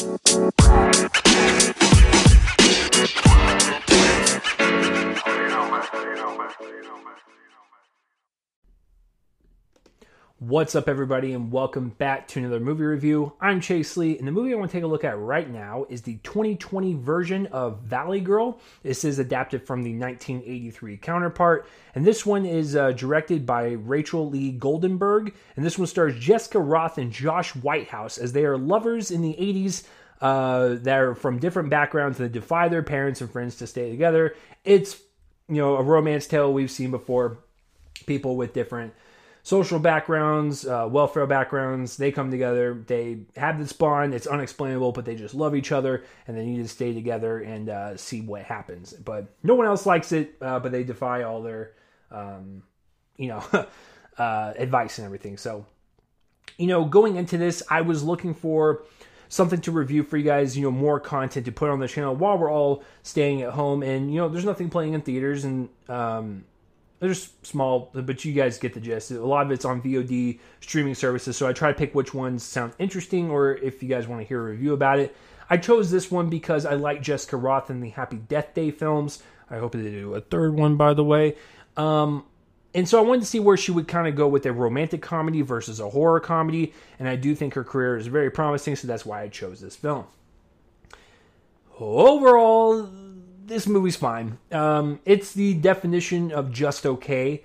[0.00, 1.09] Bye.
[10.50, 13.34] What's up, everybody, and welcome back to another movie review.
[13.40, 15.86] I'm Chase Lee, and the movie I want to take a look at right now
[15.88, 18.58] is the 2020 version of Valley Girl.
[18.82, 24.28] This is adapted from the 1983 counterpart, and this one is uh, directed by Rachel
[24.28, 29.12] Lee Goldenberg, and this one stars Jessica Rothe and Josh Whitehouse as they are lovers
[29.12, 29.84] in the 80s
[30.20, 33.88] uh, that are from different backgrounds and they defy their parents and friends to stay
[33.88, 34.34] together.
[34.64, 35.00] It's
[35.48, 37.38] you know a romance tale we've seen before.
[38.06, 38.94] People with different
[39.50, 41.96] social backgrounds, uh, welfare backgrounds.
[41.96, 42.84] They come together.
[42.86, 44.14] They have this bond.
[44.14, 47.68] It's unexplainable, but they just love each other, and they need to stay together and
[47.68, 48.92] uh, see what happens.
[48.92, 50.36] But no one else likes it.
[50.40, 51.72] Uh, but they defy all their,
[52.12, 52.62] um,
[53.16, 53.42] you know,
[54.18, 55.36] uh, advice and everything.
[55.36, 55.66] So,
[56.56, 58.84] you know, going into this, I was looking for
[59.28, 62.14] something to review for you guys, you know, more content to put on the channel
[62.14, 63.82] while we're all staying at home.
[63.82, 66.44] And, you know, there's nothing playing in theaters and, um,
[67.00, 69.10] there's small, but you guys get the gist.
[69.10, 72.42] A lot of it's on VOD streaming services, so I try to pick which ones
[72.42, 75.16] sound interesting, or if you guys want to hear a review about it.
[75.48, 79.22] I chose this one because I like Jessica Rothe in the Happy Death Day films.
[79.50, 81.36] I hope they do a third one, by the way.
[81.76, 82.24] Um,
[82.74, 85.02] and so I wanted to see where she would kind of go with a romantic
[85.02, 88.86] comedy versus a horror comedy, and I do think her career is very promising, so
[88.86, 90.04] that's why I chose this film.
[91.80, 92.82] Overall,
[93.50, 94.38] this movie's fine.
[94.52, 97.44] Um, it's the definition of just okay.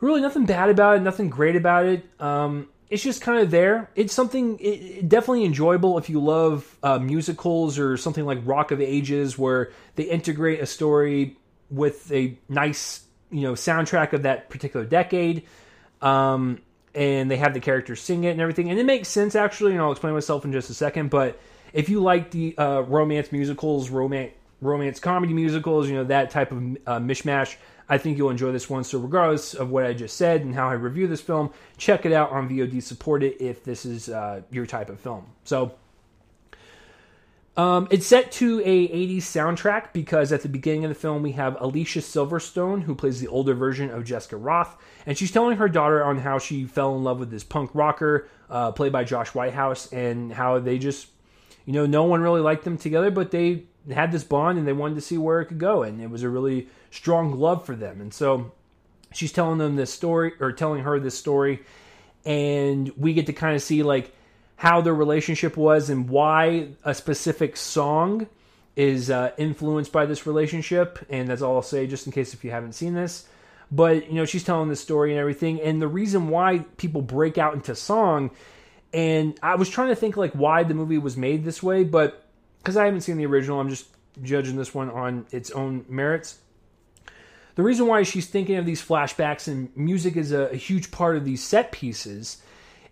[0.00, 2.04] Really, nothing bad about it, nothing great about it.
[2.18, 3.90] Um, it's just kind of there.
[3.94, 8.70] It's something it, it definitely enjoyable if you love uh, musicals or something like Rock
[8.72, 11.36] of Ages, where they integrate a story
[11.70, 15.44] with a nice, you know, soundtrack of that particular decade.
[16.00, 16.62] Um,
[16.94, 19.72] and they have the characters sing it and everything, and it makes sense actually.
[19.72, 21.10] And I'll explain myself in just a second.
[21.10, 21.38] But
[21.74, 26.52] if you like the uh, romance musicals, romance romance comedy musicals, you know, that type
[26.52, 27.56] of uh, mishmash.
[27.88, 28.84] I think you'll enjoy this one.
[28.84, 32.12] So, regardless of what I just said and how I review this film, check it
[32.12, 32.82] out on VOD.
[32.82, 35.26] Support it if this is uh, your type of film.
[35.42, 35.74] So,
[37.56, 41.32] um, it's set to a 80s soundtrack because at the beginning of the film we
[41.32, 44.74] have Alicia Silverstone who plays the older version of Jessica Rothe
[45.04, 48.28] and she's telling her daughter on how she fell in love with this punk rocker
[48.48, 51.08] uh, played by Josh Whitehouse and how they just,
[51.66, 54.72] you know, no one really liked them together, but they had this bond and they
[54.72, 57.74] wanted to see where it could go, and it was a really strong love for
[57.74, 58.00] them.
[58.00, 58.52] And so
[59.12, 61.60] she's telling them this story or telling her this story,
[62.24, 64.14] and we get to kind of see like
[64.56, 68.26] how their relationship was and why a specific song
[68.76, 70.98] is uh, influenced by this relationship.
[71.08, 73.26] And that's all I'll say, just in case if you haven't seen this.
[73.72, 77.38] But you know, she's telling this story and everything, and the reason why people break
[77.38, 78.30] out into song.
[78.92, 82.26] And I was trying to think like why the movie was made this way, but
[82.60, 83.86] because I haven't seen the original, I'm just
[84.22, 86.38] judging this one on its own merits.
[87.54, 91.16] The reason why she's thinking of these flashbacks and music is a, a huge part
[91.16, 92.42] of these set pieces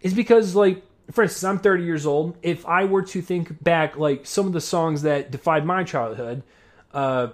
[0.00, 2.36] is because, like, for instance, I'm 30 years old.
[2.42, 6.42] If I were to think back, like, some of the songs that defied my childhood,
[6.92, 7.28] uh,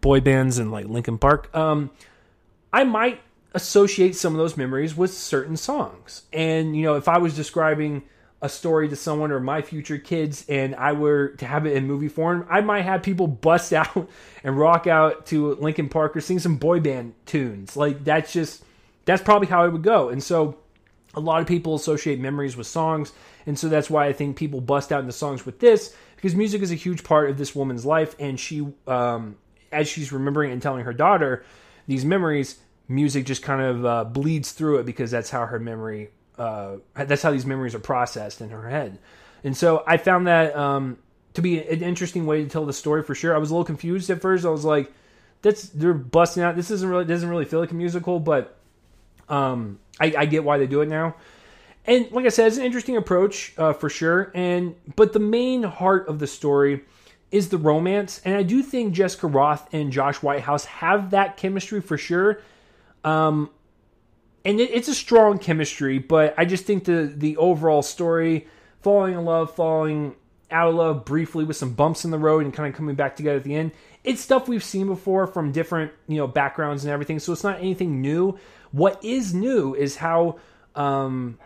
[0.00, 1.90] boy bands and, like, Linkin Park, um,
[2.72, 3.20] I might
[3.54, 6.22] associate some of those memories with certain songs.
[6.32, 8.02] And, you know, if I was describing
[8.42, 11.86] a story to someone or my future kids and I were to have it in
[11.86, 14.10] movie form, I might have people bust out
[14.44, 17.76] and rock out to Linkin Park or sing some boy band tunes.
[17.76, 18.64] Like that's just
[19.04, 20.08] that's probably how it would go.
[20.08, 20.58] And so
[21.14, 23.12] a lot of people associate memories with songs,
[23.46, 26.62] and so that's why I think people bust out into songs with this because music
[26.62, 29.36] is a huge part of this woman's life, and she, um,
[29.70, 31.44] as she's remembering and telling her daughter
[31.86, 36.10] these memories, music just kind of uh, bleeds through it because that's how her memory
[36.38, 38.98] uh, that's how these memories are processed in her head.
[39.44, 40.98] And so I found that um,
[41.34, 43.34] to be an interesting way to tell the story for sure.
[43.34, 44.44] I was a little confused at first.
[44.44, 44.92] I was like,
[45.42, 46.56] "That's they're busting out.
[46.56, 48.56] This isn't really doesn't really feel like a musical," but
[49.28, 51.16] um, I, I, get why they do it now.
[51.86, 54.30] And like I said, it's an interesting approach uh, for sure.
[54.34, 56.82] And but the main heart of the story
[57.30, 61.80] is the romance, and I do think Jessica Rothe and Josh Whitehouse have that chemistry
[61.80, 62.40] for sure.
[63.04, 63.50] Um,
[64.44, 68.46] and it, it's a strong chemistry, but I just think the the overall story,
[68.80, 70.14] falling in love, falling
[70.50, 73.16] out of love briefly with some bumps in the road, and kind of coming back
[73.16, 73.72] together at the end.
[74.04, 77.58] It's stuff we've seen before from different you know backgrounds and everything, so it's not
[77.58, 78.38] anything new.
[78.72, 80.38] What is new is how
[80.74, 81.38] um,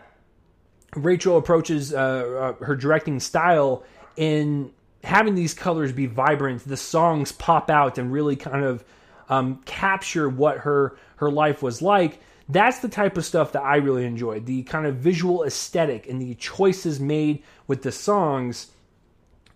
[0.95, 3.83] Rachel approaches uh, uh, her directing style
[4.15, 4.71] in
[5.03, 8.83] having these colors be vibrant, the songs pop out and really kind of
[9.29, 13.77] um, capture what her her life was like that's the type of stuff that I
[13.77, 14.45] really enjoyed.
[14.45, 18.67] The kind of visual aesthetic and the choices made with the songs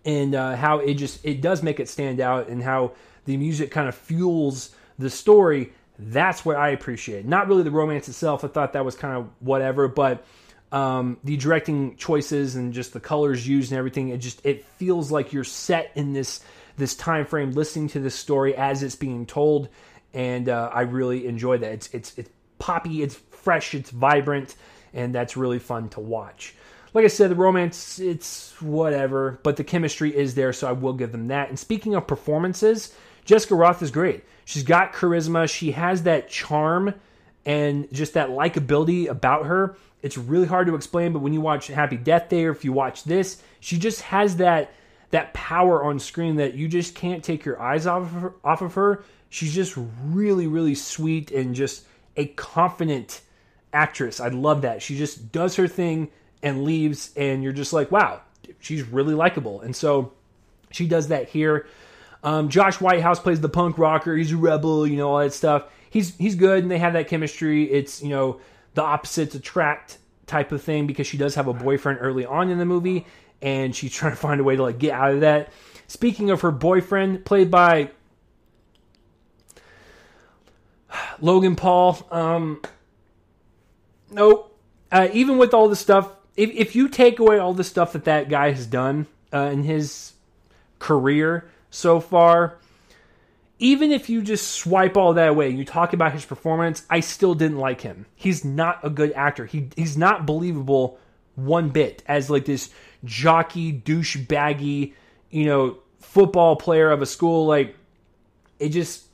[0.04, 2.92] and uh, how it just it does make it stand out, and how
[3.24, 5.72] the music kind of fuels the story.
[5.98, 7.24] That's what I appreciate.
[7.24, 8.44] Not really the romance itself.
[8.44, 10.24] I thought that was kind of whatever, but
[10.72, 14.08] um, the directing choices and just the colors used and everything.
[14.08, 16.40] It just it feels like you're set in this
[16.76, 19.68] this time frame, listening to this story as it's being told,
[20.12, 21.72] and uh, I really enjoy that.
[21.72, 22.30] It's it's it's
[22.62, 24.54] poppy, it's fresh, it's vibrant,
[24.94, 26.54] and that's really fun to watch.
[26.94, 30.92] Like I said, the romance, it's whatever, but the chemistry is there, so I will
[30.92, 31.48] give them that.
[31.48, 32.94] And speaking of performances,
[33.24, 34.22] Jessica Rothe is great.
[34.44, 36.94] She's got charisma, she has that charm
[37.44, 39.76] and just that likability about her.
[40.00, 42.72] It's really hard to explain, but when you watch Happy Death Day or if you
[42.72, 44.72] watch this, she just has that
[45.10, 48.62] that power on screen that you just can't take your eyes off of her, off
[48.62, 49.04] of her.
[49.30, 49.74] She's just
[50.04, 51.86] really really sweet and just
[52.16, 53.20] a confident
[53.72, 54.20] actress.
[54.20, 54.82] I love that.
[54.82, 56.10] She just does her thing
[56.42, 58.20] and leaves and you're just like, "Wow,
[58.60, 60.12] she's really likable." And so
[60.70, 61.66] she does that here.
[62.24, 64.16] Um, Josh Whitehouse plays the punk rocker.
[64.16, 65.64] He's a rebel, you know, all that stuff.
[65.90, 67.70] He's he's good, and they have that chemistry.
[67.70, 68.40] It's you know
[68.74, 72.58] the opposites attract type of thing because she does have a boyfriend early on in
[72.58, 73.06] the movie,
[73.40, 75.52] and she's trying to find a way to like get out of that.
[75.88, 77.90] Speaking of her boyfriend, played by
[81.22, 82.60] Logan Paul, um,
[84.10, 84.48] nope.
[84.90, 88.04] Uh, even with all the stuff, if if you take away all the stuff that
[88.04, 90.12] that guy has done uh, in his
[90.80, 92.58] career so far,
[93.60, 97.34] even if you just swipe all that away, you talk about his performance, I still
[97.34, 98.06] didn't like him.
[98.16, 99.46] He's not a good actor.
[99.46, 100.98] He he's not believable
[101.36, 102.70] one bit as like this
[103.04, 104.92] jockey, douchebaggy,
[105.30, 107.46] you know, football player of a school.
[107.46, 107.76] Like
[108.58, 109.06] it just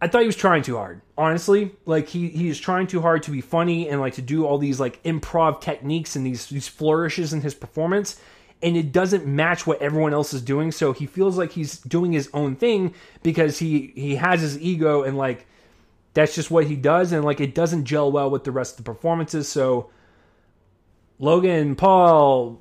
[0.00, 1.00] I thought he was trying too hard.
[1.16, 4.44] Honestly, like he he is trying too hard to be funny and like to do
[4.44, 8.20] all these like improv techniques and these these flourishes in his performance
[8.62, 10.72] and it doesn't match what everyone else is doing.
[10.72, 15.02] So he feels like he's doing his own thing because he he has his ego
[15.02, 15.46] and like
[16.14, 17.12] that's just what he does.
[17.12, 19.48] And like it doesn't gel well with the rest of the performances.
[19.48, 19.90] So
[21.18, 22.60] logan paul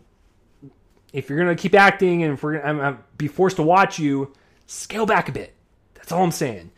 [1.11, 4.33] if you're gonna keep acting and if we're I'm, I'm be forced to watch you
[4.65, 5.53] scale back a bit.
[5.95, 6.71] That's all i'm saying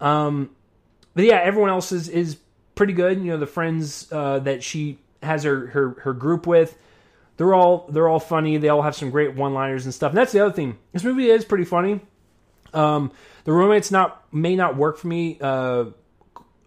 [0.00, 0.50] um
[1.14, 2.36] but yeah everyone else is is
[2.74, 6.76] pretty good you know the friends uh, that she has her her her group with
[7.40, 8.58] they're all they're all funny.
[8.58, 10.10] They all have some great one-liners and stuff.
[10.10, 10.76] And that's the other thing.
[10.92, 12.00] This movie is pretty funny.
[12.74, 13.12] Um,
[13.44, 15.86] the romance not may not work for me uh,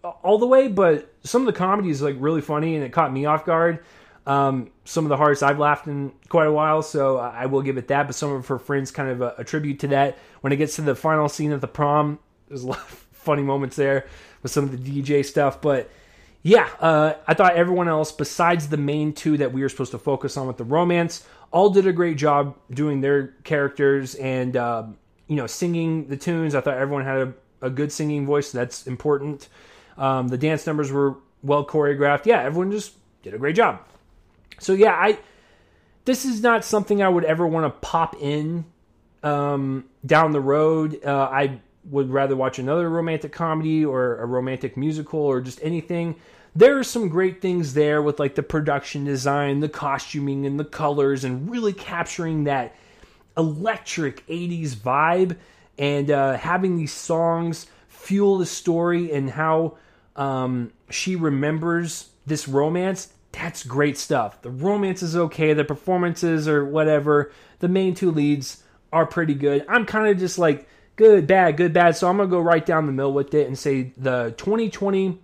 [0.02, 3.12] all the way, but some of the comedy is like really funny and it caught
[3.12, 3.84] me off guard.
[4.26, 7.76] Um, some of the hardest I've laughed in quite a while, so I will give
[7.76, 8.08] it that.
[8.08, 10.18] But some of her friends kind of uh, attribute to that.
[10.40, 13.42] When it gets to the final scene of the prom, there's a lot of funny
[13.42, 14.06] moments there
[14.42, 15.90] with some of the DJ stuff, but
[16.44, 19.98] yeah, uh, I thought everyone else, besides the main two that we were supposed to
[19.98, 24.84] focus on with the romance, all did a great job doing their characters and uh,
[25.26, 26.54] you know singing the tunes.
[26.54, 28.50] I thought everyone had a, a good singing voice.
[28.50, 29.48] So that's important.
[29.96, 32.26] Um, the dance numbers were well choreographed.
[32.26, 32.92] Yeah, everyone just
[33.22, 33.80] did a great job.
[34.58, 35.18] So yeah, I
[36.04, 38.66] this is not something I would ever want to pop in
[39.22, 41.02] um, down the road.
[41.02, 41.60] Uh, I
[41.90, 46.16] would rather watch another romantic comedy or a romantic musical or just anything.
[46.56, 50.64] There are some great things there with like the production design, the costuming, and the
[50.64, 52.76] colors, and really capturing that
[53.36, 55.36] electric 80s vibe
[55.78, 59.76] and uh, having these songs fuel the story and how
[60.16, 63.12] um, she remembers this romance.
[63.32, 64.40] That's great stuff.
[64.42, 67.32] The romance is okay, the performances or whatever.
[67.58, 68.62] The main two leads
[68.92, 69.64] are pretty good.
[69.68, 71.96] I'm kind of just like good, bad, good, bad.
[71.96, 75.18] So I'm going to go right down the middle with it and say the 2020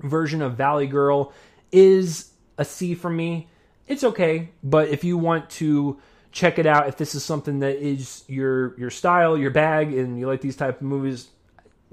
[0.00, 1.32] version of Valley Girl
[1.72, 3.48] is a C for me.
[3.86, 6.00] It's okay, but if you want to
[6.32, 10.18] check it out, if this is something that is your your style, your bag, and
[10.18, 11.28] you like these type of movies,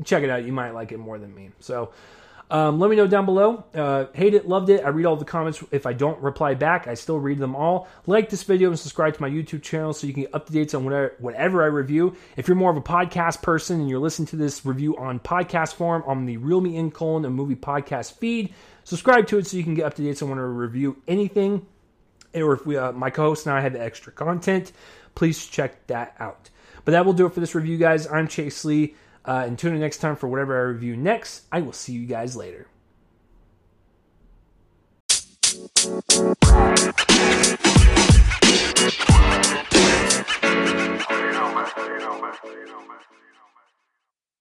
[0.03, 0.43] check it out.
[0.43, 1.51] You might like it more than me.
[1.59, 1.91] So
[2.49, 3.63] um, let me know down below.
[3.73, 4.83] Uh, hate it, loved it.
[4.85, 5.63] I read all the comments.
[5.71, 7.87] If I don't reply back, I still read them all.
[8.05, 10.83] Like this video and subscribe to my YouTube channel so you can get updates on
[10.83, 12.15] whatever, whatever I review.
[12.37, 15.73] If you're more of a podcast person and you're listening to this review on podcast
[15.73, 19.57] form on the Real Me In colon a movie podcast feed, subscribe to it so
[19.57, 21.65] you can get updates on when I review anything.
[22.35, 24.71] Or if we, uh, my co-host and I have extra content,
[25.15, 26.49] please check that out.
[26.85, 28.07] But that will do it for this review, guys.
[28.07, 28.95] I'm Chase Lee.
[29.25, 31.43] Uh, and tune in next time for whatever I review next.
[31.51, 32.67] I will see you guys later.